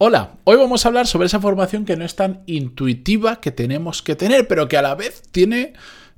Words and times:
Hola, 0.00 0.36
hoy 0.44 0.56
vamos 0.56 0.84
a 0.84 0.90
hablar 0.90 1.08
sobre 1.08 1.26
esa 1.26 1.40
formación 1.40 1.84
que 1.84 1.96
no 1.96 2.04
es 2.04 2.14
tan 2.14 2.44
intuitiva 2.46 3.40
que 3.40 3.50
tenemos 3.50 4.00
que 4.00 4.14
tener, 4.14 4.46
pero 4.46 4.68
que 4.68 4.76
a 4.76 4.82
la 4.82 4.94
vez 4.94 5.24
tiene 5.32 5.72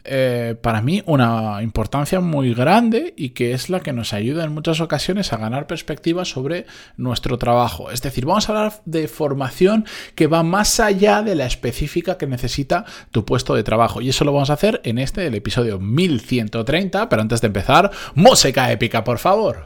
eh, 0.04 0.54
para 0.60 0.82
mí 0.82 1.02
una 1.06 1.62
importancia 1.62 2.20
muy 2.20 2.52
grande 2.52 3.14
y 3.16 3.30
que 3.30 3.54
es 3.54 3.70
la 3.70 3.80
que 3.80 3.94
nos 3.94 4.12
ayuda 4.12 4.44
en 4.44 4.52
muchas 4.52 4.82
ocasiones 4.82 5.32
a 5.32 5.38
ganar 5.38 5.66
perspectiva 5.66 6.26
sobre 6.26 6.66
nuestro 6.98 7.38
trabajo. 7.38 7.90
Es 7.90 8.02
decir, 8.02 8.26
vamos 8.26 8.50
a 8.50 8.52
hablar 8.52 8.82
de 8.84 9.08
formación 9.08 9.86
que 10.14 10.26
va 10.26 10.42
más 10.42 10.78
allá 10.78 11.22
de 11.22 11.34
la 11.34 11.46
específica 11.46 12.18
que 12.18 12.26
necesita 12.26 12.84
tu 13.12 13.24
puesto 13.24 13.54
de 13.54 13.62
trabajo. 13.62 14.02
Y 14.02 14.10
eso 14.10 14.26
lo 14.26 14.34
vamos 14.34 14.50
a 14.50 14.54
hacer 14.54 14.82
en 14.84 14.98
este, 14.98 15.26
el 15.26 15.34
episodio 15.34 15.78
1130. 15.80 17.08
Pero 17.08 17.22
antes 17.22 17.40
de 17.40 17.46
empezar, 17.46 17.90
música 18.14 18.70
épica, 18.70 19.04
por 19.04 19.16
favor. 19.16 19.62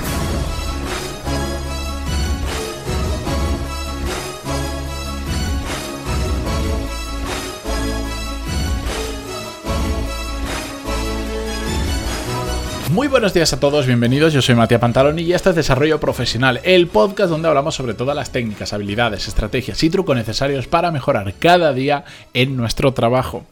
Muy 12.94 13.08
buenos 13.08 13.34
días 13.34 13.52
a 13.52 13.58
todos, 13.58 13.88
bienvenidos. 13.88 14.32
Yo 14.32 14.40
soy 14.40 14.54
Matías 14.54 14.80
Pantaloni 14.80 15.22
y 15.22 15.32
este 15.32 15.50
es 15.50 15.56
Desarrollo 15.56 15.98
Profesional, 15.98 16.60
el 16.62 16.86
podcast 16.86 17.28
donde 17.28 17.48
hablamos 17.48 17.74
sobre 17.74 17.94
todas 17.94 18.14
las 18.14 18.30
técnicas, 18.30 18.72
habilidades, 18.72 19.26
estrategias 19.26 19.82
y 19.82 19.90
trucos 19.90 20.14
necesarios 20.14 20.68
para 20.68 20.92
mejorar 20.92 21.34
cada 21.40 21.72
día 21.72 22.04
en 22.34 22.56
nuestro 22.56 22.94
trabajo. 22.94 23.46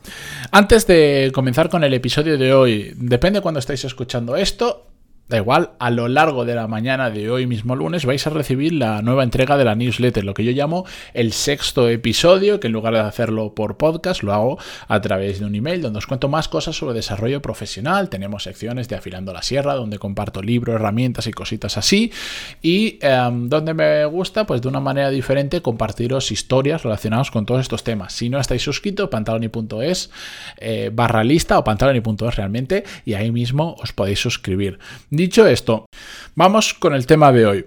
Antes 0.52 0.87
de 0.87 1.32
comenzar 1.34 1.70
con 1.70 1.82
el 1.82 1.92
episodio 1.92 2.38
de 2.38 2.55
hoy, 2.55 2.92
depende 2.95 3.41
cuando 3.41 3.59
estáis 3.59 3.84
escuchando 3.84 4.37
esto, 4.37 4.91
Da 5.33 5.39
igual, 5.39 5.71
a 5.79 5.89
lo 5.89 6.09
largo 6.09 6.45
de 6.45 6.55
la 6.55 6.69
mañana 6.69 7.09
de 7.09 7.31
hoy 7.31 7.47
mismo 7.47 7.75
lunes 7.75 8.05
vais 8.05 8.27
a 8.27 8.29
recibir 8.29 8.75
la 8.75 9.01
nueva 9.01 9.23
entrega 9.23 9.57
de 9.57 9.65
la 9.65 9.75
newsletter, 9.75 10.25
lo 10.25 10.35
que 10.35 10.45
yo 10.45 10.53
llamo 10.53 10.85
el 11.15 11.33
sexto 11.33 11.89
episodio, 11.89 12.61
que 12.61 12.67
en 12.67 12.75
lugar 12.75 12.93
de 12.93 13.01
hacerlo 13.01 13.55
por 13.55 13.79
podcast, 13.79 14.23
lo 14.23 14.35
hago 14.35 14.59
a 14.89 15.01
través 15.01 15.41
de 15.41 15.47
un 15.47 15.55
email 15.55 15.80
donde 15.80 16.01
os 16.01 16.07
cuento 16.07 16.29
más 16.29 16.49
cosas 16.49 16.77
sobre 16.77 16.93
desarrollo 16.93 17.41
profesional. 17.41 18.11
Tenemos 18.11 18.43
secciones 18.43 18.91
de 18.91 18.97
Afilando 18.97 19.33
la 19.33 19.41
Sierra, 19.41 19.73
donde 19.73 19.99
comparto 19.99 20.43
libros, 20.43 20.74
herramientas 20.74 21.27
y 21.27 21.33
cositas 21.33 21.79
así. 21.79 22.13
Y 22.61 22.99
em, 23.01 23.49
donde 23.49 23.73
me 23.73 24.05
gusta, 24.05 24.45
pues 24.45 24.61
de 24.61 24.69
una 24.69 24.80
manera 24.80 25.09
diferente, 25.09 25.63
compartiros 25.63 26.30
historias 26.30 26.83
relacionadas 26.83 27.30
con 27.30 27.46
todos 27.46 27.63
estos 27.63 27.85
temas. 27.85 28.13
Si 28.13 28.29
no 28.29 28.39
estáis 28.39 28.61
suscritos, 28.61 29.09
pantaloni.es 29.09 30.11
eh, 30.59 30.91
barra 30.93 31.24
lista 31.24 31.59
o 31.59 31.65
pantaloni.es 31.65 32.37
realmente, 32.37 32.85
y 33.07 33.15
ahí 33.15 33.33
mismo 33.33 33.77
os 33.83 33.95
podéis 33.95 34.21
suscribir. 34.21 34.79
Dicho 35.23 35.46
esto, 35.46 35.87
vamos 36.34 36.74
con 36.74 36.96
el 36.96 37.06
tema 37.06 37.30
de 37.30 37.46
hoy. 37.46 37.65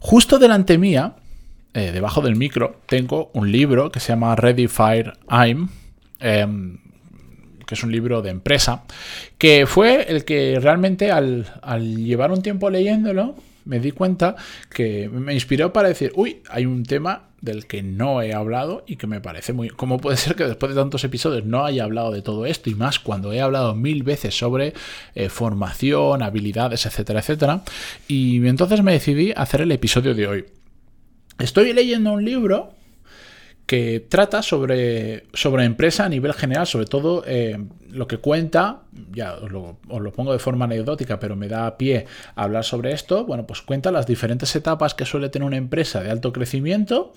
Justo 0.00 0.40
delante 0.40 0.76
mía, 0.76 1.14
eh, 1.72 1.92
debajo 1.92 2.20
del 2.20 2.34
micro, 2.34 2.80
tengo 2.86 3.30
un 3.32 3.52
libro 3.52 3.92
que 3.92 4.00
se 4.00 4.08
llama 4.08 4.34
Ready 4.34 4.66
Fire 4.66 5.12
Aim. 5.28 5.68
Em, 6.18 6.78
que 7.64 7.76
es 7.76 7.84
un 7.84 7.92
libro 7.92 8.22
de 8.22 8.30
empresa, 8.30 8.82
que 9.38 9.66
fue 9.68 10.06
el 10.08 10.24
que 10.24 10.58
realmente 10.60 11.12
al, 11.12 11.46
al 11.62 12.04
llevar 12.04 12.32
un 12.32 12.42
tiempo 12.42 12.70
leyéndolo, 12.70 13.36
me 13.66 13.80
di 13.80 13.90
cuenta 13.90 14.36
que 14.70 15.08
me 15.08 15.34
inspiró 15.34 15.72
para 15.72 15.88
decir, 15.88 16.12
uy, 16.14 16.42
hay 16.48 16.64
un 16.64 16.84
tema 16.84 17.28
del 17.40 17.66
que 17.66 17.82
no 17.82 18.22
he 18.22 18.32
hablado 18.32 18.84
y 18.86 18.96
que 18.96 19.06
me 19.06 19.20
parece 19.20 19.52
muy... 19.52 19.68
¿Cómo 19.68 19.98
puede 19.98 20.16
ser 20.16 20.34
que 20.36 20.44
después 20.44 20.74
de 20.74 20.80
tantos 20.80 21.04
episodios 21.04 21.44
no 21.44 21.64
haya 21.64 21.84
hablado 21.84 22.10
de 22.12 22.22
todo 22.22 22.46
esto? 22.46 22.70
Y 22.70 22.74
más 22.74 22.98
cuando 22.98 23.32
he 23.32 23.40
hablado 23.40 23.74
mil 23.74 24.02
veces 24.02 24.36
sobre 24.36 24.72
eh, 25.14 25.28
formación, 25.28 26.22
habilidades, 26.22 26.86
etcétera, 26.86 27.20
etcétera. 27.20 27.62
Y 28.08 28.46
entonces 28.46 28.82
me 28.82 28.92
decidí 28.92 29.32
hacer 29.36 29.60
el 29.60 29.72
episodio 29.72 30.14
de 30.14 30.26
hoy. 30.26 30.44
Estoy 31.38 31.72
leyendo 31.72 32.12
un 32.12 32.24
libro 32.24 32.75
que 33.66 34.06
trata 34.08 34.42
sobre, 34.42 35.26
sobre 35.32 35.64
empresa 35.64 36.04
a 36.04 36.08
nivel 36.08 36.32
general, 36.32 36.66
sobre 36.66 36.86
todo 36.86 37.24
eh, 37.26 37.58
lo 37.90 38.06
que 38.06 38.18
cuenta, 38.18 38.82
ya 39.10 39.34
os 39.34 39.50
lo, 39.50 39.78
pongo 40.12 40.32
de 40.32 40.38
forma 40.38 40.66
anecdótica, 40.66 41.18
pero 41.18 41.34
me 41.34 41.48
da 41.48 41.76
pie 41.76 42.06
hablar 42.36 42.64
sobre 42.64 42.92
esto, 42.92 43.24
bueno, 43.24 43.46
pues 43.46 43.62
cuenta 43.62 43.90
las 43.90 44.06
diferentes 44.06 44.54
etapas 44.54 44.94
que 44.94 45.04
suele 45.04 45.30
tener 45.30 45.46
una 45.46 45.56
empresa 45.56 46.00
de 46.00 46.10
alto 46.10 46.32
crecimiento 46.32 47.12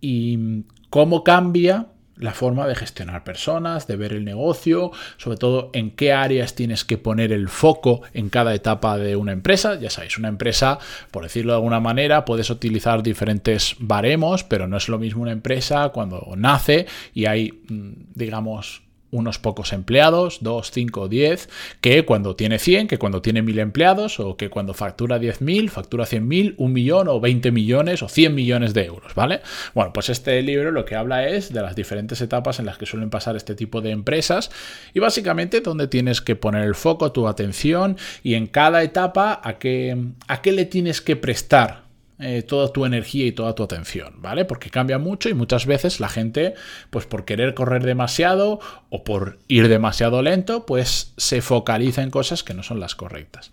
y 0.00 0.64
cómo 0.88 1.24
cambia 1.24 1.88
la 2.16 2.32
forma 2.32 2.66
de 2.66 2.74
gestionar 2.74 3.24
personas, 3.24 3.86
de 3.86 3.96
ver 3.96 4.12
el 4.12 4.24
negocio, 4.24 4.92
sobre 5.16 5.38
todo 5.38 5.70
en 5.72 5.90
qué 5.90 6.12
áreas 6.12 6.54
tienes 6.54 6.84
que 6.84 6.98
poner 6.98 7.32
el 7.32 7.48
foco 7.48 8.02
en 8.12 8.28
cada 8.28 8.54
etapa 8.54 8.98
de 8.98 9.16
una 9.16 9.32
empresa. 9.32 9.78
Ya 9.78 9.90
sabéis, 9.90 10.18
una 10.18 10.28
empresa, 10.28 10.78
por 11.10 11.22
decirlo 11.22 11.52
de 11.52 11.56
alguna 11.56 11.80
manera, 11.80 12.24
puedes 12.24 12.50
utilizar 12.50 13.02
diferentes 13.02 13.76
baremos, 13.78 14.44
pero 14.44 14.68
no 14.68 14.76
es 14.76 14.88
lo 14.88 14.98
mismo 14.98 15.22
una 15.22 15.32
empresa 15.32 15.88
cuando 15.90 16.26
nace 16.36 16.86
y 17.14 17.26
hay, 17.26 17.62
mm, 17.68 17.92
digamos, 18.14 18.82
unos 19.12 19.38
pocos 19.38 19.72
empleados, 19.72 20.38
2, 20.40 20.70
5, 20.72 21.08
10, 21.08 21.48
que 21.80 22.04
cuando 22.04 22.34
tiene 22.34 22.58
100, 22.58 22.88
que 22.88 22.98
cuando 22.98 23.22
tiene 23.22 23.42
1000 23.42 23.58
empleados, 23.60 24.18
o 24.18 24.36
que 24.36 24.50
cuando 24.50 24.74
factura 24.74 25.20
10.000, 25.20 25.68
factura 25.68 26.04
100.000, 26.04 26.54
un 26.56 26.72
millón 26.72 27.08
o 27.08 27.20
20 27.20 27.52
millones 27.52 28.02
o 28.02 28.08
100 28.08 28.34
millones 28.34 28.74
de 28.74 28.86
euros, 28.86 29.14
¿vale? 29.14 29.42
Bueno, 29.74 29.92
pues 29.92 30.08
este 30.08 30.42
libro 30.42 30.72
lo 30.72 30.84
que 30.84 30.96
habla 30.96 31.28
es 31.28 31.52
de 31.52 31.60
las 31.60 31.76
diferentes 31.76 32.20
etapas 32.20 32.58
en 32.58 32.66
las 32.66 32.78
que 32.78 32.86
suelen 32.86 33.10
pasar 33.10 33.36
este 33.36 33.54
tipo 33.54 33.82
de 33.82 33.90
empresas 33.90 34.50
y 34.94 35.00
básicamente 35.00 35.60
donde 35.60 35.86
tienes 35.88 36.22
que 36.22 36.34
poner 36.34 36.64
el 36.64 36.74
foco, 36.74 37.12
tu 37.12 37.28
atención 37.28 37.98
y 38.22 38.34
en 38.34 38.46
cada 38.46 38.82
etapa 38.82 39.40
a 39.44 39.58
qué, 39.58 39.96
a 40.26 40.40
qué 40.40 40.52
le 40.52 40.64
tienes 40.64 41.02
que 41.02 41.16
prestar 41.16 41.91
eh, 42.22 42.42
toda 42.42 42.72
tu 42.72 42.84
energía 42.84 43.26
y 43.26 43.32
toda 43.32 43.54
tu 43.54 43.62
atención, 43.62 44.14
¿vale? 44.22 44.44
Porque 44.44 44.70
cambia 44.70 44.98
mucho 44.98 45.28
y 45.28 45.34
muchas 45.34 45.66
veces 45.66 46.00
la 46.00 46.08
gente, 46.08 46.54
pues 46.90 47.06
por 47.06 47.24
querer 47.24 47.54
correr 47.54 47.84
demasiado 47.84 48.60
o 48.90 49.04
por 49.04 49.38
ir 49.48 49.68
demasiado 49.68 50.22
lento, 50.22 50.64
pues 50.64 51.14
se 51.16 51.42
focaliza 51.42 52.02
en 52.02 52.10
cosas 52.10 52.42
que 52.42 52.54
no 52.54 52.62
son 52.62 52.80
las 52.80 52.94
correctas. 52.94 53.50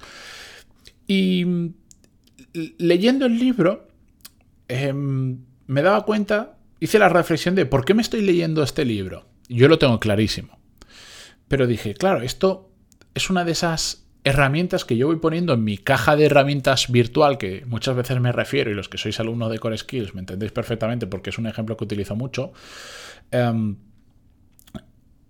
Y 1.08 1.46
leyendo 2.78 3.26
el 3.26 3.40
libro, 3.40 3.88
em, 4.68 5.40
me 5.68 5.82
daba 5.82 6.06
cuenta, 6.06 6.58
hice 6.80 7.00
la 7.00 7.10
reflexión 7.10 7.56
de 7.56 7.66
por 7.66 7.86
qué 7.86 7.94
me 7.94 8.02
estoy 8.02 8.22
leyendo 8.22 8.64
este 8.64 8.86
libro. 8.86 9.26
Yo 9.48 9.68
lo 9.68 9.80
tengo 9.80 10.00
clarísimo. 10.00 10.60
Pero 11.48 11.66
dije, 11.66 11.96
claro, 11.96 12.22
esto 12.22 12.72
es 13.16 13.30
una 13.30 13.44
de 13.44 13.54
esas 13.54 14.09
herramientas 14.24 14.86
que 14.86 14.98
yo 14.98 15.08
voy 15.08 15.18
poniendo 15.18 15.54
en 15.54 15.64
mi 15.64 15.78
caja 15.78 16.16
de 16.16 16.26
herramientas 16.26 16.92
virtual, 16.92 17.38
que 17.38 17.64
muchas 17.66 17.96
veces 17.96 18.20
me 18.20 18.32
refiero, 18.32 18.70
y 18.70 18.74
los 18.74 18.90
que 18.90 18.98
sois 18.98 19.20
alumnos 19.20 19.52
de 19.52 19.60
Core 19.60 19.78
Skills 19.78 20.14
me 20.14 20.22
entendéis 20.22 20.52
perfectamente 20.52 21.08
porque 21.08 21.30
es 21.30 21.38
un 21.38 21.48
ejemplo 21.48 21.78
que 21.78 21.86
utilizo 21.86 22.16
mucho. 22.16 22.52
Em, 23.32 23.78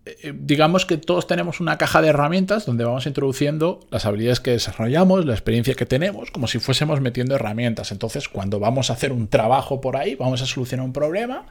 eh, 0.06 0.34
digamos 0.36 0.86
que 0.86 0.98
todos 0.98 1.28
tenemos 1.28 1.60
una 1.60 1.78
caja 1.78 2.02
de 2.02 2.08
herramientas 2.10 2.66
donde 2.66 2.84
vamos 2.84 3.06
introduciendo 3.06 3.82
las 3.92 4.06
habilidades 4.06 4.40
que 4.40 4.52
desarrollamos, 4.52 5.26
la 5.26 5.34
experiencia 5.34 5.76
que 5.76 5.86
tenemos, 5.86 6.32
como 6.32 6.48
si 6.48 6.60
fuésemos 6.60 7.00
metiendo 7.02 7.36
herramientas. 7.36 7.92
Entonces, 7.92 8.28
cuando 8.28 8.60
vamos 8.60 8.90
a 8.90 8.94
hacer 8.94 9.12
un 9.12 9.28
trabajo 9.28 9.82
por 9.82 9.98
ahí, 9.98 10.16
vamos 10.16 10.42
a 10.42 10.46
solucionar 10.46 10.86
un 10.86 10.94
problema, 10.94 11.46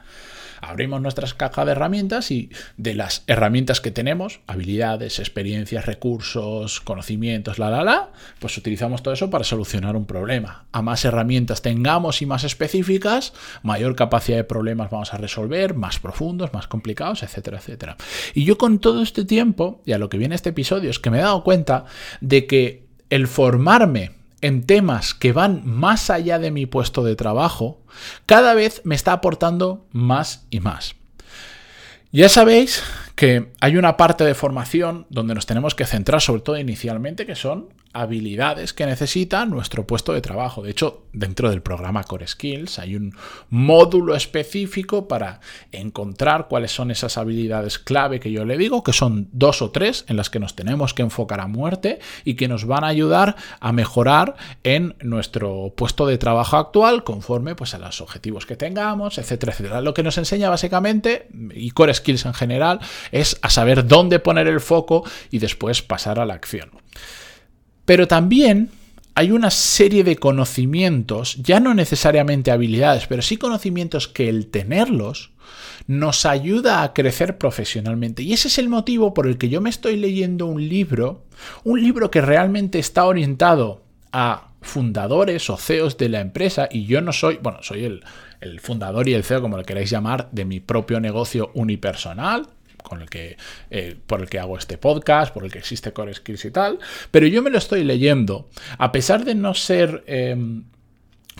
abrimos 0.61 1.01
nuestras 1.01 1.33
cajas 1.33 1.65
de 1.65 1.71
herramientas 1.73 2.31
y 2.31 2.49
de 2.77 2.95
las 2.95 3.23
herramientas 3.27 3.81
que 3.81 3.91
tenemos, 3.91 4.41
habilidades, 4.47 5.19
experiencias, 5.19 5.85
recursos, 5.85 6.81
conocimientos, 6.81 7.59
la, 7.59 7.69
la, 7.69 7.83
la, 7.83 8.09
pues 8.39 8.57
utilizamos 8.57 9.03
todo 9.03 9.13
eso 9.13 9.29
para 9.29 9.43
solucionar 9.43 9.95
un 9.95 10.05
problema. 10.05 10.65
A 10.71 10.81
más 10.81 11.05
herramientas 11.05 11.61
tengamos 11.61 12.21
y 12.21 12.25
más 12.25 12.43
específicas, 12.43 13.33
mayor 13.63 13.95
capacidad 13.95 14.37
de 14.37 14.43
problemas 14.43 14.89
vamos 14.89 15.13
a 15.13 15.17
resolver, 15.17 15.73
más 15.73 15.99
profundos, 15.99 16.53
más 16.53 16.67
complicados, 16.67 17.23
etcétera, 17.23 17.57
etcétera. 17.57 17.97
Y 18.33 18.45
yo 18.45 18.57
con 18.57 18.79
todo 18.79 19.01
este 19.01 19.25
tiempo, 19.25 19.81
y 19.85 19.93
a 19.93 19.97
lo 19.97 20.09
que 20.09 20.17
viene 20.17 20.35
este 20.35 20.49
episodio, 20.49 20.89
es 20.89 20.99
que 20.99 21.09
me 21.09 21.19
he 21.19 21.21
dado 21.21 21.43
cuenta 21.43 21.85
de 22.21 22.45
que 22.47 22.87
el 23.09 23.27
formarme 23.27 24.18
en 24.41 24.65
temas 24.65 25.13
que 25.13 25.33
van 25.33 25.61
más 25.65 26.09
allá 26.09 26.39
de 26.39 26.51
mi 26.51 26.65
puesto 26.65 27.03
de 27.03 27.15
trabajo, 27.15 27.81
cada 28.25 28.53
vez 28.53 28.81
me 28.83 28.95
está 28.95 29.13
aportando 29.13 29.87
más 29.91 30.45
y 30.49 30.59
más. 30.59 30.95
Ya 32.11 32.27
sabéis 32.27 32.81
que 33.15 33.51
hay 33.59 33.77
una 33.77 33.97
parte 33.97 34.23
de 34.23 34.33
formación 34.33 35.05
donde 35.09 35.35
nos 35.35 35.45
tenemos 35.45 35.75
que 35.75 35.85
centrar 35.85 36.21
sobre 36.21 36.41
todo 36.41 36.57
inicialmente, 36.57 37.25
que 37.25 37.35
son 37.35 37.69
habilidades 37.93 38.73
que 38.73 38.85
necesita 38.85 39.45
nuestro 39.45 39.87
puesto 39.87 40.13
de 40.13 40.21
trabajo. 40.21 40.61
De 40.61 40.71
hecho, 40.71 41.03
dentro 41.11 41.49
del 41.49 41.61
programa 41.61 42.03
Core 42.03 42.27
Skills 42.27 42.79
hay 42.79 42.95
un 42.95 43.15
módulo 43.49 44.15
específico 44.15 45.07
para 45.07 45.39
encontrar 45.71 46.47
cuáles 46.47 46.71
son 46.71 46.91
esas 46.91 47.17
habilidades 47.17 47.79
clave 47.79 48.19
que 48.19 48.31
yo 48.31 48.45
le 48.45 48.57
digo, 48.57 48.83
que 48.83 48.93
son 48.93 49.27
dos 49.31 49.61
o 49.61 49.71
tres 49.71 50.05
en 50.07 50.17
las 50.17 50.29
que 50.29 50.39
nos 50.39 50.55
tenemos 50.55 50.93
que 50.93 51.01
enfocar 51.01 51.41
a 51.41 51.47
muerte 51.47 51.99
y 52.25 52.35
que 52.35 52.47
nos 52.47 52.65
van 52.65 52.83
a 52.83 52.87
ayudar 52.87 53.35
a 53.59 53.71
mejorar 53.71 54.35
en 54.63 54.95
nuestro 55.01 55.73
puesto 55.75 56.05
de 56.05 56.17
trabajo 56.17 56.57
actual 56.57 57.03
conforme 57.03 57.55
pues, 57.55 57.73
a 57.73 57.79
los 57.79 58.01
objetivos 58.01 58.45
que 58.45 58.55
tengamos, 58.55 59.17
etcétera, 59.17 59.53
etcétera. 59.53 59.81
Lo 59.81 59.93
que 59.93 60.03
nos 60.03 60.17
enseña 60.17 60.49
básicamente, 60.49 61.27
y 61.53 61.71
Core 61.71 61.93
Skills 61.93 62.25
en 62.25 62.33
general, 62.33 62.79
es 63.11 63.39
a 63.41 63.49
saber 63.49 63.87
dónde 63.87 64.19
poner 64.19 64.47
el 64.47 64.59
foco 64.59 65.03
y 65.31 65.39
después 65.39 65.81
pasar 65.81 66.19
a 66.19 66.25
la 66.25 66.35
acción. 66.35 66.69
Pero 67.89 68.07
también 68.07 68.69
hay 69.15 69.31
una 69.31 69.49
serie 69.49 70.03
de 70.03 70.15
conocimientos, 70.15 71.37
ya 71.37 71.59
no 71.59 71.73
necesariamente 71.73 72.51
habilidades, 72.51 73.07
pero 73.07 73.23
sí 73.23 73.37
conocimientos 73.37 74.07
que 74.07 74.29
el 74.29 74.45
tenerlos 74.45 75.31
nos 75.87 76.27
ayuda 76.27 76.83
a 76.83 76.93
crecer 76.93 77.39
profesionalmente. 77.39 78.21
Y 78.21 78.33
ese 78.33 78.47
es 78.47 78.59
el 78.59 78.69
motivo 78.69 79.15
por 79.15 79.25
el 79.25 79.39
que 79.39 79.49
yo 79.49 79.59
me 79.59 79.71
estoy 79.71 79.97
leyendo 79.97 80.45
un 80.45 80.69
libro, 80.69 81.23
un 81.63 81.81
libro 81.81 82.11
que 82.11 82.21
realmente 82.21 82.77
está 82.77 83.05
orientado 83.05 83.81
a 84.11 84.49
fundadores 84.61 85.49
o 85.49 85.57
CEOs 85.57 85.97
de 85.97 86.09
la 86.09 86.19
empresa 86.19 86.69
y 86.71 86.85
yo 86.85 87.01
no 87.01 87.11
soy, 87.11 87.39
bueno, 87.41 87.57
soy 87.63 87.85
el, 87.85 88.03
el 88.39 88.59
fundador 88.59 89.09
y 89.09 89.15
el 89.15 89.23
CEO, 89.23 89.41
como 89.41 89.57
lo 89.57 89.63
queráis 89.63 89.89
llamar, 89.89 90.29
de 90.31 90.45
mi 90.45 90.59
propio 90.59 90.99
negocio 90.99 91.49
unipersonal, 91.55 92.49
con 92.83 93.01
el 93.01 93.09
que, 93.09 93.37
eh, 93.69 93.95
por 94.07 94.21
el 94.21 94.29
que 94.29 94.39
hago 94.39 94.57
este 94.57 94.77
podcast, 94.77 95.33
por 95.33 95.43
el 95.43 95.51
que 95.51 95.59
existe 95.59 95.93
Core 95.93 96.13
Skills 96.13 96.45
y 96.45 96.51
tal, 96.51 96.79
pero 97.11 97.27
yo 97.27 97.41
me 97.41 97.49
lo 97.49 97.57
estoy 97.57 97.83
leyendo, 97.83 98.49
a 98.77 98.91
pesar 98.91 99.25
de 99.25 99.35
no 99.35 99.53
ser 99.53 100.03
em, 100.07 100.63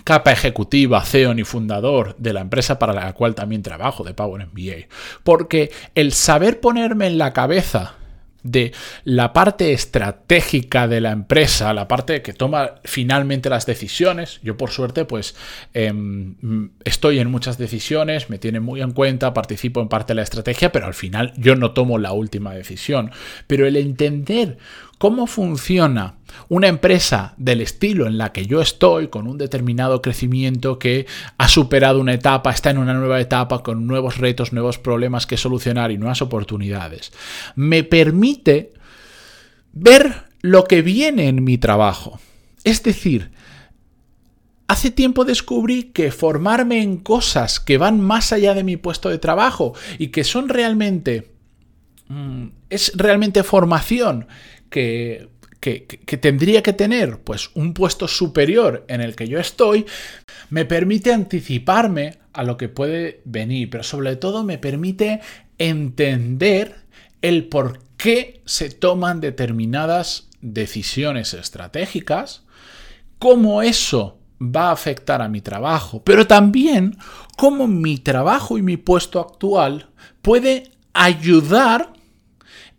capa 0.04 0.32
ejecutiva, 0.32 1.04
CEO 1.04 1.34
ni 1.34 1.44
fundador 1.44 2.16
de 2.18 2.34
la 2.34 2.42
empresa 2.42 2.80
para 2.80 2.94
la 2.94 3.14
cual 3.14 3.36
también 3.36 3.62
trabajo, 3.62 4.04
de 4.04 4.14
Power 4.14 4.48
MBA, 4.48 4.88
porque 5.24 5.72
el 5.96 6.14
saber 6.14 6.60
ponerme 6.60 7.08
en 7.08 7.18
la 7.18 7.34
cabeza 7.34 7.99
de 8.44 8.72
la 9.04 9.34
parte 9.34 9.74
estratégica 9.74 10.88
de 10.88 11.02
la 11.02 11.12
empresa, 11.12 11.74
la 11.74 11.88
parte 11.88 12.22
que 12.22 12.34
toma 12.34 12.76
finalmente 12.84 13.50
las 13.50 13.66
decisiones. 13.66 14.40
Yo 14.44 14.58
por 14.58 14.72
suerte 14.72 15.06
pues 15.06 15.36
em, 15.74 16.70
estoy 16.84 17.20
en 17.20 17.30
muchas 17.30 17.58
decisiones, 17.58 18.30
me 18.30 18.40
tienen 18.40 18.64
muy 18.64 18.82
en 18.82 18.92
cuenta, 18.92 19.34
participo 19.34 19.82
en 19.82 19.90
parte 19.90 20.12
de 20.12 20.16
la 20.16 20.24
estrategia, 20.24 20.72
pero 20.72 20.86
al 20.86 20.94
final 20.94 21.34
yo 21.38 21.56
no 21.56 21.72
tomo 21.72 21.98
la 21.98 22.14
última 22.14 22.54
decisión. 22.54 23.12
Pero 23.48 23.66
el 23.68 23.76
entender 23.76 24.58
cómo 24.98 25.28
funciona 25.28 26.16
una 26.48 26.68
empresa 26.68 27.34
del 27.38 27.62
estilo 27.62 28.08
en 28.08 28.18
la 28.18 28.32
que 28.32 28.46
yo 28.46 28.62
estoy, 28.62 29.08
con 29.08 29.28
un 29.28 29.38
determinado 29.38 30.02
crecimiento 30.02 30.80
que 30.80 31.06
ha 31.38 31.48
superado 31.48 32.00
una 32.00 32.14
etapa, 32.14 32.52
está 32.52 32.70
en 32.70 32.78
una 32.78 32.94
nueva 32.94 33.20
etapa, 33.20 33.64
con 33.64 33.88
nuevos 33.88 34.18
retos, 34.18 34.54
nuevos 34.54 34.78
problemas 34.78 35.28
que 35.28 35.38
solucionar 35.38 35.92
y 35.92 35.98
nuevas 35.98 36.22
oportunidades, 36.22 37.12
me 37.56 37.84
permite 37.84 38.74
ver 39.74 40.24
lo 40.42 40.64
que 40.64 40.82
viene 40.82 41.28
en 41.28 41.44
mi 41.44 41.58
trabajo. 41.58 42.20
Es 42.64 42.84
decir, 42.84 43.32
Hace 44.70 44.92
tiempo 44.92 45.26
descubrí 45.26 45.86
que 45.86 46.12
formarme 46.12 46.84
en 46.84 46.98
cosas 46.98 47.60
que 47.60 47.80
van 47.80 48.00
más 48.00 48.32
allá 48.32 48.54
de 48.54 48.64
mi 48.64 48.78
puesto 48.78 49.10
de 49.10 49.18
trabajo 49.18 49.74
y 49.98 50.10
que 50.10 50.24
son 50.24 50.48
realmente... 50.48 51.32
Mm, 52.08 52.50
es 52.70 52.92
realmente 52.96 53.42
formación 53.42 54.28
que, 54.70 55.28
tendría 55.60 56.64
que 56.64 56.74
tener 56.74 57.20
pues 57.20 57.52
un 57.54 57.74
puesto 57.74 58.08
superior 58.08 58.86
en 58.88 59.02
el 59.02 59.16
que 59.16 59.28
yo 59.28 59.40
estoy, 59.40 59.86
me 60.50 60.66
permite 60.66 61.14
anticiparme 61.14 62.20
a 62.34 62.44
lo 62.44 62.58
que 62.58 62.70
puede 62.70 63.22
venir, 63.26 63.70
pero 63.70 63.84
sobre 63.84 64.16
todo 64.16 64.44
me 64.44 64.58
permite 64.58 65.20
entender 65.58 66.76
el 67.22 67.48
por 67.50 67.80
qué 67.98 68.42
se 68.46 68.70
toman 68.70 69.20
determinadas 69.20 70.30
decisiones 70.42 71.34
estratégicas, 71.34 72.44
cómo 73.18 73.62
eso 73.62 74.18
va 74.42 74.70
a 74.70 74.72
afectar 74.72 75.22
a 75.22 75.28
mi 75.28 75.42
trabajo, 75.42 76.02
pero 76.04 76.26
también 76.26 76.98
cómo 77.38 77.68
mi 77.68 77.98
trabajo 77.98 78.58
y 78.58 78.62
mi 78.62 78.78
puesto 78.78 79.20
actual 79.20 79.90
puede 80.22 80.72
ayudar 80.94 81.94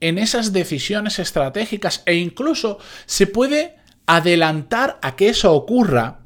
en 0.00 0.18
esas 0.18 0.52
decisiones 0.52 1.18
estratégicas 1.18 2.02
e 2.06 2.14
incluso 2.14 2.78
se 3.06 3.26
puede 3.26 3.76
adelantar 4.06 4.98
a 5.02 5.16
que 5.16 5.28
eso 5.28 5.52
ocurra 5.52 6.20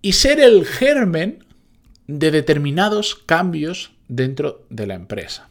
y 0.00 0.12
ser 0.12 0.40
el 0.40 0.66
germen 0.66 1.44
de 2.06 2.30
determinados 2.30 3.14
cambios 3.14 3.92
dentro 4.08 4.66
de 4.68 4.86
la 4.86 4.94
empresa. 4.94 5.48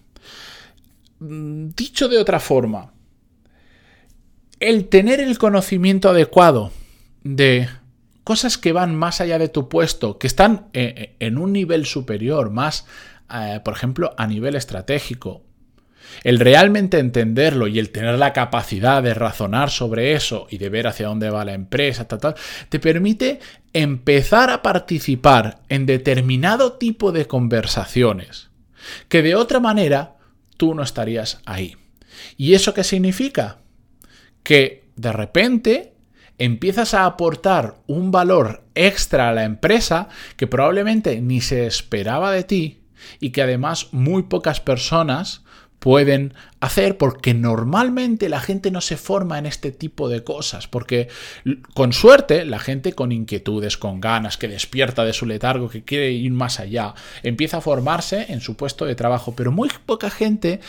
Mm, 1.20 1.70
dicho 1.76 2.08
de 2.08 2.18
otra 2.18 2.40
forma, 2.40 2.94
el 4.60 4.90
tener 4.90 5.20
el 5.20 5.38
conocimiento 5.38 6.10
adecuado 6.10 6.72
de 7.24 7.68
cosas 8.24 8.58
que 8.58 8.72
van 8.72 8.96
más 8.96 9.22
allá 9.22 9.40
de 9.40 9.50
tu 9.50 9.68
puesto, 9.68 10.18
que 10.18 10.28
están 10.28 10.68
eh, 10.74 10.94
eh, 10.96 11.16
en 11.20 11.38
un 11.38 11.52
nivel 11.54 11.86
superior, 11.86 12.52
más, 12.52 12.86
eh, 13.34 13.60
por 13.64 13.74
ejemplo, 13.74 14.14
a 14.18 14.28
nivel 14.28 14.56
estratégico, 14.56 15.44
el 16.24 16.40
realmente 16.40 17.00
entenderlo 17.00 17.68
y 17.68 17.80
el 17.80 17.92
tener 17.92 18.18
la 18.18 18.34
capacidad 18.34 19.02
de 19.04 19.14
razonar 19.14 19.70
sobre 19.70 20.14
eso 20.14 20.48
y 20.50 20.58
de 20.58 20.70
ver 20.70 20.88
hacia 20.88 21.08
dónde 21.08 21.30
va 21.30 21.46
la 21.46 21.54
empresa, 21.54 22.08
te 22.08 22.80
permite 22.80 23.40
empezar 23.74 24.50
a 24.50 24.62
participar 24.62 25.62
en 25.70 25.86
determinado 25.86 26.74
tipo 26.74 27.12
de 27.12 27.28
conversaciones 27.28 28.52
que 29.10 29.22
de 29.22 29.36
otra 29.36 29.60
manera 29.60 30.18
tú 30.58 30.74
no 30.74 30.84
estarías 30.84 31.42
ahí. 31.46 31.76
¿Y 32.38 32.54
eso 32.54 32.74
qué 32.74 32.84
significa? 32.84 33.60
Que 34.44 34.86
de 34.96 35.12
repente 35.12 35.94
empiezas 36.38 36.94
a 36.94 37.06
aportar 37.06 37.76
un 37.88 38.12
valor 38.12 38.64
extra 38.76 39.30
a 39.30 39.34
la 39.34 39.44
empresa 39.44 40.10
que 40.38 40.48
probablemente 40.48 41.22
ni 41.22 41.42
se 41.42 41.66
esperaba 41.66 42.32
de 42.32 42.44
ti 42.44 42.82
y 43.20 43.32
que 43.32 43.42
además 43.42 43.90
muy 43.92 44.24
pocas 44.24 44.60
personas 44.60 45.44
pueden 45.82 46.36
hacer 46.60 46.96
porque 47.00 47.34
normalmente 47.34 48.30
la 48.30 48.40
gente 48.40 48.70
no 48.70 48.82
se 48.82 48.98
forma 48.98 49.40
en 49.40 49.48
este 49.48 49.72
tipo 49.72 50.10
de 50.10 50.24
cosas, 50.24 50.68
porque 50.68 51.08
con 51.74 51.92
suerte 51.92 52.46
la 52.46 52.60
gente 52.60 52.94
con 52.94 53.12
inquietudes, 53.12 53.78
con 53.78 54.00
ganas, 54.00 54.38
que 54.38 54.48
despierta 54.48 55.04
de 55.04 55.14
su 55.14 55.26
letargo, 55.26 55.70
que 55.70 55.84
quiere 55.84 56.12
ir 56.12 56.32
más 56.34 56.60
allá, 56.60 56.94
empieza 57.24 57.58
a 57.58 57.62
formarse 57.62 58.28
en 58.30 58.42
su 58.42 58.56
puesto 58.56 58.86
de 58.86 58.94
trabajo, 58.94 59.34
pero 59.36 59.52
muy 59.52 59.70
poca 59.88 60.12
gente 60.12 60.60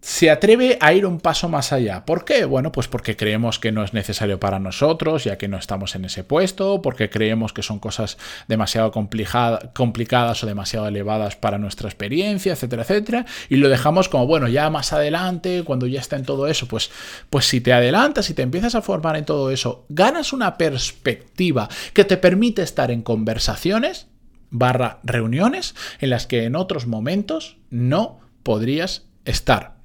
se 0.00 0.30
atreve 0.30 0.78
a 0.80 0.92
ir 0.92 1.04
un 1.06 1.18
paso 1.18 1.48
más 1.48 1.72
allá. 1.72 2.04
¿Por 2.04 2.24
qué? 2.24 2.44
Bueno, 2.44 2.70
pues 2.70 2.86
porque 2.86 3.16
creemos 3.16 3.58
que 3.58 3.72
no 3.72 3.82
es 3.82 3.94
necesario 3.94 4.38
para 4.38 4.60
nosotros, 4.60 5.24
ya 5.24 5.38
que 5.38 5.48
no 5.48 5.58
estamos 5.58 5.96
en 5.96 6.04
ese 6.04 6.22
puesto, 6.22 6.82
porque 6.82 7.10
creemos 7.10 7.52
que 7.52 7.62
son 7.62 7.80
cosas 7.80 8.16
demasiado 8.46 8.92
complicadas 8.92 10.42
o 10.42 10.46
demasiado 10.46 10.86
elevadas 10.86 11.36
para 11.36 11.58
nuestra 11.58 11.88
experiencia, 11.88 12.52
etcétera, 12.52 12.82
etcétera, 12.82 13.26
y 13.48 13.56
lo 13.56 13.68
dejamos 13.68 14.08
como, 14.08 14.26
bueno, 14.26 14.48
ya 14.48 14.70
más 14.70 14.92
adelante, 14.92 15.64
cuando 15.64 15.86
ya 15.86 16.00
está 16.00 16.16
en 16.16 16.24
todo 16.24 16.46
eso, 16.46 16.68
pues, 16.68 16.90
pues 17.28 17.46
si 17.46 17.60
te 17.60 17.72
adelantas 17.72 18.30
y 18.30 18.34
te 18.34 18.42
empiezas 18.42 18.76
a 18.76 18.82
formar 18.82 19.16
en 19.16 19.24
todo 19.24 19.50
eso, 19.50 19.84
ganas 19.88 20.32
una 20.32 20.56
perspectiva 20.56 21.68
que 21.92 22.04
te 22.04 22.16
permite 22.16 22.62
estar 22.62 22.90
en 22.90 23.02
conversaciones 23.02 24.06
barra 24.50 25.00
reuniones 25.02 25.74
en 25.98 26.10
las 26.10 26.26
que 26.26 26.44
en 26.44 26.56
otros 26.56 26.86
momentos 26.86 27.58
no 27.70 28.20
podrías 28.42 29.06
estar. 29.24 29.77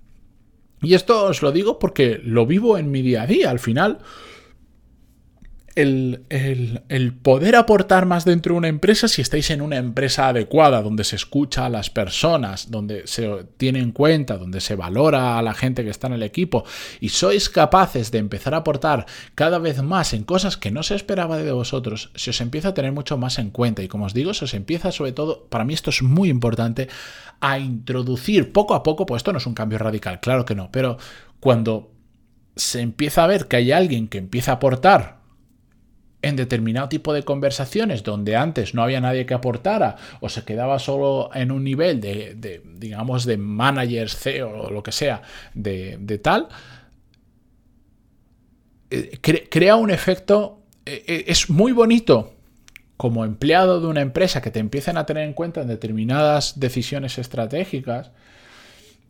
Y 0.83 0.93
esto 0.93 1.25
os 1.25 1.41
lo 1.41 1.51
digo 1.51 1.79
porque 1.79 2.19
lo 2.23 2.45
vivo 2.45 2.77
en 2.77 2.91
mi 2.91 3.01
día 3.01 3.23
a 3.23 3.27
día. 3.27 3.49
Al 3.49 3.59
final, 3.59 3.99
el, 5.75 7.13
poder 7.21 7.55
aportar 7.55 8.05
más 8.05 8.25
dentro 8.25 8.53
de 8.53 8.57
una 8.59 8.67
empresa, 8.67 9.07
si 9.07 9.21
estáis 9.21 9.49
en 9.49 9.61
una 9.61 9.77
empresa 9.77 10.27
adecuada, 10.27 10.81
donde 10.81 11.03
se 11.03 11.15
escucha 11.15 11.65
a 11.65 11.69
las 11.69 11.89
personas, 11.89 12.69
donde 12.69 13.07
se 13.07 13.45
tiene 13.57 13.79
en 13.79 13.91
cuenta, 13.91 14.37
donde 14.37 14.61
se 14.61 14.75
valora 14.75 15.37
a 15.37 15.41
la 15.41 15.53
gente 15.53 15.83
que 15.83 15.89
está 15.89 16.07
en 16.07 16.13
el 16.13 16.23
equipo, 16.23 16.63
y 16.99 17.09
sois 17.09 17.49
capaces 17.49 18.11
de 18.11 18.19
empezar 18.19 18.53
a 18.53 18.57
aportar 18.57 19.05
cada 19.35 19.59
vez 19.59 19.81
más 19.81 20.13
en 20.13 20.23
cosas 20.23 20.57
que 20.57 20.71
no 20.71 20.83
se 20.83 20.95
esperaba 20.95 21.37
de 21.37 21.51
vosotros, 21.51 22.11
se 22.15 22.29
os 22.29 22.41
empieza 22.41 22.69
a 22.69 22.73
tener 22.73 22.91
mucho 22.91 23.17
más 23.17 23.39
en 23.39 23.49
cuenta. 23.49 23.81
Y 23.81 23.87
como 23.87 24.05
os 24.05 24.13
digo, 24.13 24.33
se 24.33 24.45
os 24.45 24.53
empieza 24.53 24.91
sobre 24.91 25.11
todo, 25.11 25.47
para 25.47 25.65
mí 25.65 25.73
esto 25.73 25.89
es 25.89 26.03
muy 26.03 26.29
importante, 26.29 26.87
a 27.39 27.59
introducir 27.59 28.51
poco 28.51 28.73
a 28.75 28.83
poco, 28.83 29.05
pues 29.05 29.19
esto 29.19 29.31
no 29.31 29.39
es 29.39 29.47
un 29.47 29.53
cambio 29.53 29.77
radical, 29.77 30.19
claro 30.19 30.45
que 30.45 30.55
no, 30.55 30.71
pero 30.71 30.97
cuando 31.39 31.91
se 32.55 32.81
empieza 32.81 33.23
a 33.23 33.27
ver 33.27 33.47
que 33.47 33.57
hay 33.57 33.71
alguien 33.71 34.07
que 34.07 34.19
empieza 34.19 34.51
a 34.51 34.55
aportar 34.55 35.22
en 36.23 36.37
determinado 36.37 36.89
tipo 36.89 37.13
de 37.13 37.23
conversaciones 37.23 38.01
donde 38.01 38.35
antes 38.35 38.73
no 38.73 38.81
había 38.81 39.01
nadie 39.01 39.25
que 39.25 39.33
aportara 39.33 39.97
o 40.21 40.29
se 40.29 40.43
quedaba 40.43 40.79
solo 40.79 41.29
en 41.35 41.51
un 41.51 41.63
nivel 41.63 42.01
de, 42.01 42.61
digamos, 42.77 43.25
de 43.25 43.37
managers, 43.37 44.15
CEO 44.17 44.63
o 44.63 44.71
lo 44.71 44.81
que 44.81 44.93
sea, 44.93 45.21
de, 45.53 46.19
tal, 46.23 46.47
eh, 48.89 49.19
crea 49.49 49.75
un 49.75 49.91
efecto, 49.91 50.61
eh, 50.85 51.03
eh, 51.05 51.25
es 51.27 51.49
muy 51.49 51.73
bonito 51.73 52.33
como 52.95 53.25
empleado 53.25 53.81
de 53.81 53.87
una 53.87 54.01
empresa 54.01 54.41
que 54.41 54.49
te 54.49 54.59
empiecen 54.59 54.97
a 54.97 55.05
tener 55.05 55.27
en 55.27 55.33
cuenta 55.33 55.61
en 55.61 55.67
determinadas 55.67 56.59
decisiones 56.59 57.17
estratégicas, 57.17 58.11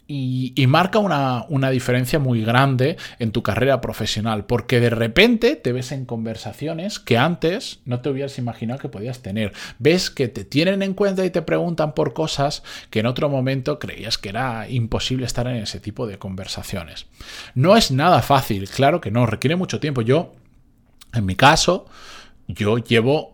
y, 0.07 0.53
marca 0.67 0.99
una, 0.99 1.45
una, 1.49 1.69
diferencia 1.69 2.19
muy 2.19 2.43
grande 2.43 2.97
en 3.19 3.31
tu 3.31 3.41
carrera 3.41 3.79
profesional, 3.79 4.45
porque 4.45 4.79
de 4.79 4.89
repente 4.89 5.55
te 5.55 5.71
ves 5.71 5.91
en 5.91 6.05
conversaciones 6.05 6.99
que 6.99 7.17
antes 7.17 7.79
no 7.85 8.01
te 8.01 8.09
hubieras 8.09 8.37
imaginado 8.37 8.79
que 8.79 8.89
podías 8.89 9.21
tener. 9.21 9.53
Ves 9.79 10.09
que 10.09 10.27
te 10.27 10.43
tienen 10.43 10.81
en 10.81 10.93
cuenta 10.93 11.25
y 11.25 11.29
te 11.29 11.41
preguntan 11.41 11.93
por 11.93 12.13
cosas 12.13 12.63
que 12.89 12.99
en 12.99 13.05
otro 13.05 13.29
momento 13.29 13.79
creías 13.79 14.17
que 14.17 14.29
era 14.29 14.69
imposible 14.69 15.25
estar 15.25 15.47
en 15.47 15.57
ese 15.57 15.79
tipo 15.79 16.05
de 16.05 16.19
conversaciones. 16.19 17.05
No 17.55 17.77
es 17.77 17.91
nada 17.91 18.21
fácil, 18.21 18.69
claro 18.69 18.99
que 18.99 19.11
no, 19.11 19.25
requiere 19.25 19.55
mucho 19.55 19.79
tiempo. 19.79 20.01
Yo 20.01 20.33
En 21.13 21.25
mi 21.25 21.35
caso, 21.35 21.85
yo 22.47 22.79
llevo 22.79 23.32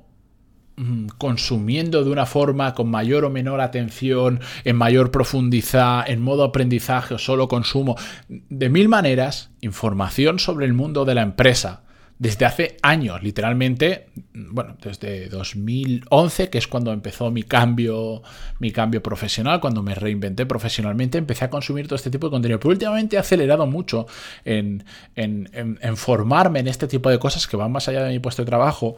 consumiendo 1.17 2.03
de 2.03 2.09
una 2.09 2.25
forma 2.25 2.74
con 2.74 2.89
mayor 2.89 3.25
o 3.25 3.29
menor 3.29 3.62
atención, 3.62 4.39
en 4.63 4.75
mayor 4.75 5.12
profundidad, 5.12 6.09
en 6.09 6.21
modo 6.21 6.43
aprendizaje 6.43 7.13
o 7.13 7.17
solo 7.17 7.48
consumo, 7.48 7.95
de 8.27 8.69
mil 8.69 8.89
maneras, 8.89 9.51
información 9.62 10.39
sobre 10.39 10.65
el 10.65 10.74
mundo 10.74 11.05
de 11.05 11.15
la 11.15 11.21
empresa 11.21 11.83
desde 12.19 12.45
hace 12.45 12.77
años, 12.81 13.24
literalmente, 13.24 14.09
bueno, 14.33 14.75
desde 14.81 15.29
2011, 15.29 16.50
que 16.50 16.57
es 16.57 16.67
cuando 16.67 16.91
empezó 16.91 17.31
mi 17.31 17.43
cambio, 17.43 18.21
mi 18.59 18.71
cambio 18.71 19.01
profesional, 19.01 19.62
cuando 19.62 19.81
me 19.81 19.95
reinventé 19.95 20.45
profesionalmente, 20.45 21.17
empecé 21.17 21.45
a 21.45 21.50
consumir 21.50 21.88
todo 21.88 21.95
este 21.95 22.12
tipo 22.12 22.27
de 22.27 22.31
contenido. 22.31 22.59
Pero 22.59 22.71
últimamente 22.71 23.15
he 23.15 23.19
acelerado 23.19 23.65
mucho 23.67 24.05
en, 24.43 24.83
en 25.15 25.95
formarme 25.95 26.59
en 26.59 26.67
este 26.67 26.89
tipo 26.89 27.09
de 27.09 27.19
cosas 27.19 27.48
que 27.48 27.55
van 27.55 27.71
más 27.71 27.88
allá 27.88 28.03
de 28.03 28.12
mi 28.12 28.19
puesto 28.19 28.41
de 28.41 28.48
trabajo, 28.48 28.98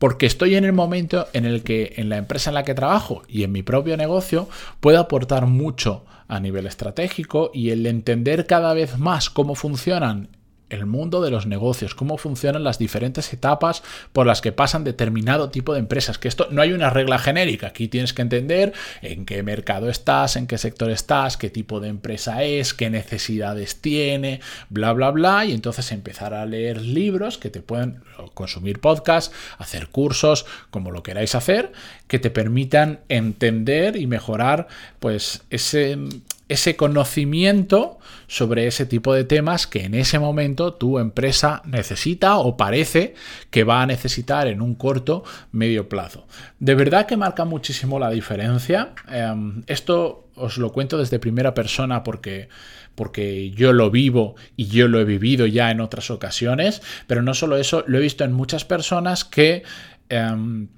porque 0.00 0.24
estoy 0.24 0.54
en 0.54 0.64
el 0.64 0.72
momento 0.72 1.28
en 1.34 1.44
el 1.44 1.62
que 1.62 1.92
en 1.98 2.08
la 2.08 2.16
empresa 2.16 2.48
en 2.48 2.54
la 2.54 2.64
que 2.64 2.74
trabajo 2.74 3.22
y 3.28 3.44
en 3.44 3.52
mi 3.52 3.62
propio 3.62 3.98
negocio 3.98 4.48
puedo 4.80 4.98
aportar 4.98 5.44
mucho 5.44 6.06
a 6.26 6.40
nivel 6.40 6.66
estratégico 6.66 7.50
y 7.52 7.68
el 7.68 7.86
entender 7.86 8.46
cada 8.46 8.72
vez 8.72 8.98
más 8.98 9.28
cómo 9.28 9.54
funcionan 9.54 10.30
el 10.70 10.86
mundo 10.86 11.20
de 11.20 11.30
los 11.30 11.46
negocios, 11.46 11.94
cómo 11.94 12.16
funcionan 12.16 12.64
las 12.64 12.78
diferentes 12.78 13.32
etapas 13.32 13.82
por 14.12 14.26
las 14.26 14.40
que 14.40 14.52
pasan 14.52 14.84
determinado 14.84 15.50
tipo 15.50 15.74
de 15.74 15.80
empresas. 15.80 16.18
Que 16.18 16.28
esto 16.28 16.48
no 16.50 16.62
hay 16.62 16.72
una 16.72 16.90
regla 16.90 17.18
genérica. 17.18 17.68
Aquí 17.68 17.88
tienes 17.88 18.12
que 18.12 18.22
entender 18.22 18.72
en 19.02 19.26
qué 19.26 19.42
mercado 19.42 19.90
estás, 19.90 20.36
en 20.36 20.46
qué 20.46 20.58
sector 20.58 20.90
estás, 20.90 21.36
qué 21.36 21.50
tipo 21.50 21.80
de 21.80 21.88
empresa 21.88 22.42
es, 22.42 22.72
qué 22.74 22.90
necesidades 22.90 23.80
tiene, 23.80 24.40
bla, 24.68 24.92
bla, 24.92 25.10
bla. 25.10 25.44
Y 25.44 25.52
entonces 25.52 25.92
empezar 25.92 26.34
a 26.34 26.46
leer 26.46 26.80
libros 26.80 27.38
que 27.38 27.50
te 27.50 27.60
pueden 27.60 28.00
consumir 28.34 28.80
podcasts, 28.80 29.34
hacer 29.58 29.88
cursos, 29.88 30.46
como 30.70 30.90
lo 30.90 31.02
queráis 31.02 31.34
hacer, 31.34 31.72
que 32.06 32.18
te 32.18 32.30
permitan 32.30 33.00
entender 33.08 33.96
y 33.96 34.06
mejorar 34.06 34.68
pues 34.98 35.42
ese 35.50 35.98
ese 36.50 36.74
conocimiento 36.74 38.00
sobre 38.26 38.66
ese 38.66 38.84
tipo 38.84 39.14
de 39.14 39.22
temas 39.22 39.68
que 39.68 39.84
en 39.84 39.94
ese 39.94 40.18
momento 40.18 40.74
tu 40.74 40.98
empresa 40.98 41.62
necesita 41.64 42.38
o 42.38 42.56
parece 42.56 43.14
que 43.50 43.62
va 43.62 43.82
a 43.82 43.86
necesitar 43.86 44.48
en 44.48 44.60
un 44.60 44.74
corto 44.74 45.22
medio 45.52 45.88
plazo. 45.88 46.26
De 46.58 46.74
verdad 46.74 47.06
que 47.06 47.16
marca 47.16 47.44
muchísimo 47.44 48.00
la 48.00 48.10
diferencia. 48.10 48.94
Em, 49.08 49.62
esto 49.68 50.28
os 50.34 50.58
lo 50.58 50.72
cuento 50.72 50.98
desde 50.98 51.20
primera 51.20 51.54
persona 51.54 52.02
porque 52.02 52.48
porque 52.96 53.52
yo 53.52 53.72
lo 53.72 53.90
vivo 53.90 54.34
y 54.56 54.66
yo 54.66 54.88
lo 54.88 55.00
he 55.00 55.04
vivido 55.04 55.46
ya 55.46 55.70
en 55.70 55.80
otras 55.80 56.10
ocasiones, 56.10 56.82
pero 57.06 57.22
no 57.22 57.32
solo 57.32 57.56
eso, 57.56 57.84
lo 57.86 57.96
he 57.96 58.00
visto 58.02 58.24
en 58.24 58.32
muchas 58.32 58.64
personas 58.64 59.24
que, 59.24 59.62
em, 60.08 60.68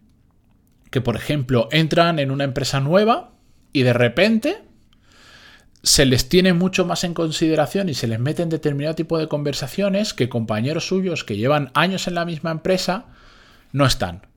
que 0.90 1.00
por 1.00 1.16
ejemplo, 1.16 1.68
entran 1.72 2.18
en 2.18 2.30
una 2.30 2.44
empresa 2.44 2.78
nueva 2.78 3.32
y 3.72 3.82
de 3.82 3.94
repente 3.94 4.71
se 5.82 6.06
les 6.06 6.28
tiene 6.28 6.52
mucho 6.52 6.84
más 6.84 7.04
en 7.04 7.14
consideración 7.14 7.88
y 7.88 7.94
se 7.94 8.06
les 8.06 8.20
mete 8.20 8.42
en 8.42 8.48
determinado 8.48 8.94
tipo 8.94 9.18
de 9.18 9.28
conversaciones 9.28 10.14
que 10.14 10.28
compañeros 10.28 10.86
suyos 10.86 11.24
que 11.24 11.36
llevan 11.36 11.70
años 11.74 12.06
en 12.06 12.14
la 12.14 12.24
misma 12.24 12.52
empresa 12.52 13.06
no 13.72 13.86
están. 13.86 14.31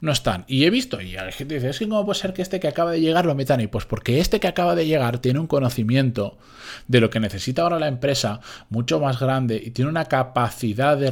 No 0.00 0.12
están. 0.12 0.44
Y 0.48 0.64
he 0.64 0.70
visto, 0.70 1.00
y 1.00 1.16
hay 1.16 1.32
gente 1.32 1.54
dice, 1.54 1.70
es 1.70 1.78
que 1.78 1.88
cómo 1.88 2.04
puede 2.04 2.18
ser 2.18 2.32
que 2.32 2.42
este 2.42 2.60
que 2.60 2.68
acaba 2.68 2.90
de 2.90 3.00
llegar 3.00 3.26
lo 3.26 3.34
metan 3.34 3.60
ahí. 3.60 3.66
Pues 3.66 3.84
porque 3.84 4.20
este 4.20 4.40
que 4.40 4.48
acaba 4.48 4.74
de 4.74 4.86
llegar 4.86 5.18
tiene 5.18 5.38
un 5.38 5.46
conocimiento 5.46 6.38
de 6.88 7.00
lo 7.00 7.10
que 7.10 7.20
necesita 7.20 7.62
ahora 7.62 7.78
la 7.78 7.88
empresa 7.88 8.40
mucho 8.68 9.00
más 9.00 9.18
grande 9.20 9.60
y 9.62 9.70
tiene 9.70 9.90
una 9.90 10.06
capacidad 10.06 10.96
de, 10.96 11.10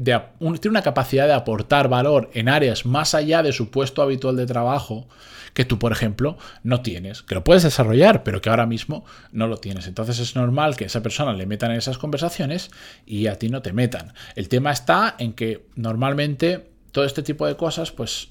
tiene 0.00 0.70
una 0.70 0.82
capacidad 0.82 1.26
de 1.26 1.32
aportar 1.32 1.88
valor 1.88 2.30
en 2.34 2.48
áreas 2.48 2.86
más 2.86 3.14
allá 3.14 3.42
de 3.42 3.52
su 3.52 3.70
puesto 3.70 4.02
habitual 4.02 4.36
de 4.36 4.46
trabajo 4.46 5.08
que 5.54 5.64
tú, 5.64 5.78
por 5.78 5.92
ejemplo, 5.92 6.36
no 6.64 6.82
tienes, 6.82 7.22
que 7.22 7.36
lo 7.36 7.44
puedes 7.44 7.62
desarrollar, 7.62 8.24
pero 8.24 8.40
que 8.40 8.50
ahora 8.50 8.66
mismo 8.66 9.04
no 9.30 9.46
lo 9.46 9.58
tienes. 9.58 9.86
Entonces 9.86 10.18
es 10.18 10.34
normal 10.34 10.76
que 10.76 10.84
a 10.84 10.86
esa 10.88 11.02
persona 11.02 11.32
le 11.32 11.46
metan 11.46 11.70
en 11.70 11.78
esas 11.78 11.96
conversaciones 11.96 12.70
y 13.06 13.28
a 13.28 13.38
ti 13.38 13.48
no 13.48 13.62
te 13.62 13.72
metan. 13.72 14.12
El 14.34 14.48
tema 14.48 14.72
está 14.72 15.14
en 15.18 15.32
que 15.32 15.66
normalmente 15.76 16.73
todo 16.94 17.04
este 17.04 17.24
tipo 17.24 17.44
de 17.44 17.56
cosas, 17.56 17.90
pues 17.90 18.28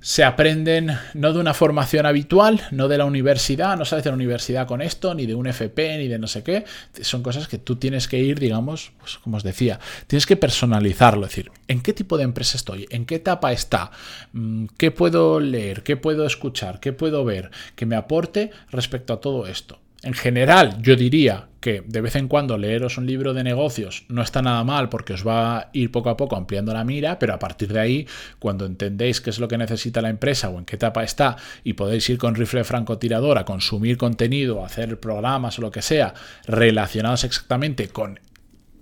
se 0.00 0.22
aprenden 0.22 0.96
no 1.14 1.32
de 1.32 1.40
una 1.40 1.52
formación 1.52 2.06
habitual, 2.06 2.62
no 2.70 2.86
de 2.86 2.96
la 2.96 3.06
universidad, 3.06 3.76
no 3.76 3.84
sales 3.84 4.04
de 4.04 4.10
la 4.10 4.14
universidad 4.14 4.68
con 4.68 4.80
esto, 4.80 5.14
ni 5.14 5.26
de 5.26 5.34
un 5.34 5.48
FP, 5.48 5.98
ni 5.98 6.06
de 6.06 6.20
no 6.20 6.28
sé 6.28 6.44
qué. 6.44 6.64
Son 7.00 7.24
cosas 7.24 7.48
que 7.48 7.58
tú 7.58 7.74
tienes 7.74 8.06
que 8.06 8.20
ir, 8.20 8.38
digamos, 8.38 8.92
pues 9.00 9.18
como 9.18 9.36
os 9.36 9.42
decía, 9.42 9.80
tienes 10.06 10.26
que 10.26 10.36
personalizarlo, 10.36 11.26
es 11.26 11.32
decir, 11.32 11.50
¿en 11.66 11.80
qué 11.80 11.92
tipo 11.92 12.16
de 12.16 12.22
empresa 12.22 12.56
estoy? 12.56 12.86
¿En 12.90 13.04
qué 13.04 13.16
etapa 13.16 13.50
está? 13.52 13.90
Mm, 14.32 14.66
¿Qué 14.78 14.92
puedo 14.92 15.40
leer? 15.40 15.82
¿Qué 15.82 15.96
puedo 15.96 16.24
escuchar? 16.24 16.78
¿Qué 16.78 16.92
puedo 16.92 17.24
ver? 17.24 17.50
Que 17.74 17.84
me 17.84 17.96
aporte 17.96 18.52
respecto 18.70 19.12
a 19.12 19.20
todo 19.20 19.48
esto. 19.48 19.80
En 20.04 20.14
general, 20.14 20.80
yo 20.82 20.94
diría 20.94 21.48
que 21.64 21.82
de 21.86 22.02
vez 22.02 22.14
en 22.16 22.28
cuando 22.28 22.58
leeros 22.58 22.98
un 22.98 23.06
libro 23.06 23.32
de 23.32 23.42
negocios 23.42 24.04
no 24.10 24.20
está 24.20 24.42
nada 24.42 24.62
mal 24.64 24.90
porque 24.90 25.14
os 25.14 25.26
va 25.26 25.56
a 25.56 25.70
ir 25.72 25.90
poco 25.90 26.10
a 26.10 26.16
poco 26.18 26.36
ampliando 26.36 26.74
la 26.74 26.84
mira, 26.84 27.18
pero 27.18 27.32
a 27.32 27.38
partir 27.38 27.72
de 27.72 27.80
ahí, 27.80 28.06
cuando 28.38 28.66
entendéis 28.66 29.22
qué 29.22 29.30
es 29.30 29.38
lo 29.38 29.48
que 29.48 29.56
necesita 29.56 30.02
la 30.02 30.10
empresa 30.10 30.50
o 30.50 30.58
en 30.58 30.66
qué 30.66 30.76
etapa 30.76 31.02
está 31.02 31.36
y 31.64 31.72
podéis 31.72 32.06
ir 32.10 32.18
con 32.18 32.34
rifle 32.34 32.64
francotirador 32.64 33.38
a 33.38 33.46
consumir 33.46 33.96
contenido, 33.96 34.62
a 34.62 34.66
hacer 34.66 35.00
programas 35.00 35.58
o 35.58 35.62
lo 35.62 35.70
que 35.70 35.80
sea 35.80 36.12
relacionados 36.46 37.24
exactamente 37.24 37.88
con 37.88 38.20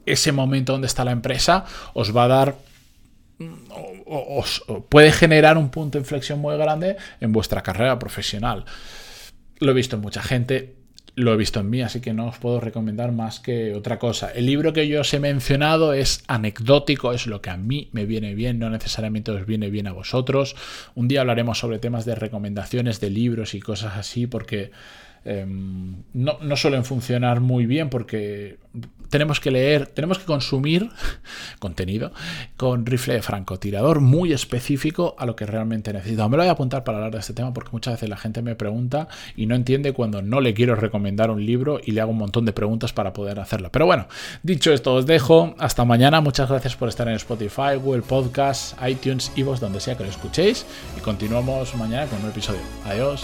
ese 0.04 0.32
momento 0.32 0.72
donde 0.72 0.88
está 0.88 1.04
la 1.04 1.12
empresa, 1.12 1.64
os 1.94 2.16
va 2.16 2.24
a 2.24 2.28
dar 2.28 2.56
os 4.06 4.64
puede 4.88 5.12
generar 5.12 5.56
un 5.56 5.70
punto 5.70 5.98
de 5.98 6.02
inflexión 6.02 6.40
muy 6.40 6.56
grande 6.56 6.96
en 7.20 7.30
vuestra 7.30 7.62
carrera 7.62 7.96
profesional. 8.00 8.64
Lo 9.60 9.70
he 9.70 9.74
visto 9.74 9.94
en 9.94 10.02
mucha 10.02 10.20
gente, 10.20 10.81
lo 11.14 11.34
he 11.34 11.36
visto 11.36 11.60
en 11.60 11.68
mí, 11.68 11.82
así 11.82 12.00
que 12.00 12.14
no 12.14 12.26
os 12.28 12.38
puedo 12.38 12.60
recomendar 12.60 13.12
más 13.12 13.38
que 13.38 13.74
otra 13.74 13.98
cosa. 13.98 14.30
El 14.30 14.46
libro 14.46 14.72
que 14.72 14.88
yo 14.88 15.02
os 15.02 15.12
he 15.12 15.20
mencionado 15.20 15.92
es 15.92 16.24
anecdótico, 16.26 17.12
es 17.12 17.26
lo 17.26 17.42
que 17.42 17.50
a 17.50 17.56
mí 17.56 17.90
me 17.92 18.06
viene 18.06 18.34
bien, 18.34 18.58
no 18.58 18.70
necesariamente 18.70 19.30
os 19.30 19.44
viene 19.44 19.68
bien 19.68 19.86
a 19.86 19.92
vosotros. 19.92 20.56
Un 20.94 21.08
día 21.08 21.20
hablaremos 21.20 21.58
sobre 21.58 21.78
temas 21.78 22.06
de 22.06 22.14
recomendaciones 22.14 23.00
de 23.00 23.10
libros 23.10 23.54
y 23.54 23.60
cosas 23.60 23.96
así, 23.96 24.26
porque 24.26 24.70
Em, 25.24 26.02
no, 26.14 26.38
no, 26.40 26.56
suelen 26.56 26.84
funcionar 26.84 27.40
muy 27.40 27.66
bien 27.66 27.88
porque 27.88 28.58
tenemos 29.08 29.40
que 29.40 29.50
leer, 29.50 29.86
tenemos 29.86 30.18
que 30.18 30.24
consumir 30.24 30.88
contenido 31.60 32.12
con 32.56 32.86
rifle 32.86 33.14
de 33.14 33.22
francotirador 33.22 34.00
muy 34.00 34.32
específico 34.32 35.14
a 35.18 35.26
lo 35.26 35.36
que 35.36 35.46
realmente 35.46 35.92
necesito. 35.92 36.28
Me 36.28 36.36
lo 36.36 36.42
voy 36.42 36.48
a 36.48 36.52
apuntar 36.52 36.82
para 36.82 36.98
hablar 36.98 37.12
de 37.12 37.18
este 37.18 37.34
tema 37.34 37.52
porque 37.52 37.70
muchas 37.72 37.94
veces 37.94 38.08
la 38.08 38.16
gente 38.16 38.42
me 38.42 38.56
pregunta 38.56 39.08
y 39.36 39.46
no 39.46 39.54
entiende 39.54 39.92
cuando 39.92 40.22
no 40.22 40.40
le 40.40 40.54
quiero 40.54 40.74
recomendar 40.74 41.30
un 41.30 41.44
libro 41.44 41.78
y 41.84 41.92
le 41.92 42.00
hago 42.00 42.10
un 42.10 42.18
montón 42.18 42.46
de 42.46 42.52
preguntas 42.52 42.92
para 42.92 43.12
poder 43.12 43.38
hacerlo. 43.38 43.70
Pero 43.70 43.86
bueno, 43.86 44.08
dicho 44.42 44.72
esto, 44.72 44.94
os 44.94 45.06
dejo. 45.06 45.54
Hasta 45.58 45.84
mañana. 45.84 46.20
Muchas 46.20 46.48
gracias 46.48 46.74
por 46.74 46.88
estar 46.88 47.06
en 47.06 47.14
Spotify, 47.14 47.76
Google 47.80 48.02
Podcast, 48.02 48.76
iTunes, 48.88 49.30
vos 49.44 49.60
donde 49.60 49.80
sea 49.80 49.96
que 49.96 50.04
lo 50.04 50.10
escuchéis. 50.10 50.64
Y 50.96 51.00
continuamos 51.00 51.74
mañana 51.76 52.06
con 52.06 52.22
un 52.22 52.30
episodio. 52.30 52.60
Adiós. 52.86 53.22